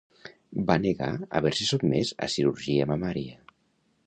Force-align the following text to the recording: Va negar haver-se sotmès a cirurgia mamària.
Va 0.71 0.77
negar 0.85 1.09
haver-se 1.41 1.69
sotmès 1.73 2.15
a 2.25 2.31
cirurgia 2.37 2.89
mamària. 2.95 3.39